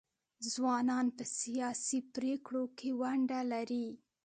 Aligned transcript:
ځوانان 0.51 1.05
په 1.17 1.23
سیاسي 1.39 1.99
پریکړو 2.13 2.63
کې 2.77 2.89
ونډه 2.99 3.39
لري. 3.51 3.87